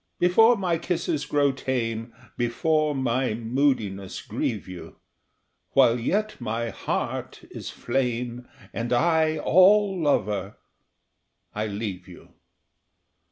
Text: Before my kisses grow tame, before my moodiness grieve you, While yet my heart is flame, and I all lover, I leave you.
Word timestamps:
Before 0.17 0.55
my 0.57 0.79
kisses 0.79 1.27
grow 1.27 1.51
tame, 1.51 2.11
before 2.35 2.95
my 2.95 3.35
moodiness 3.35 4.19
grieve 4.23 4.67
you, 4.67 4.95
While 5.73 5.99
yet 5.99 6.41
my 6.41 6.71
heart 6.71 7.41
is 7.51 7.69
flame, 7.69 8.47
and 8.73 8.91
I 8.93 9.37
all 9.37 10.01
lover, 10.01 10.57
I 11.53 11.67
leave 11.67 12.07
you. 12.07 12.29